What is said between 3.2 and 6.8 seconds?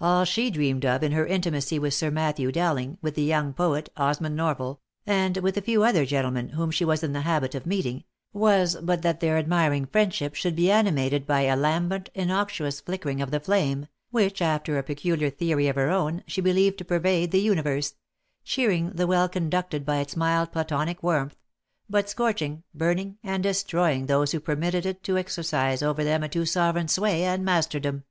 young poet, Osmund Norval, and with a few other gentlemen whom